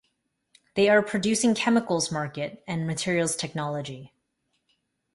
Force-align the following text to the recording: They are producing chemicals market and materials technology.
They 0.73 0.89
are 0.89 1.03
producing 1.03 1.53
chemicals 1.53 2.11
market 2.11 2.63
and 2.67 2.87
materials 2.87 3.35
technology. 3.35 4.15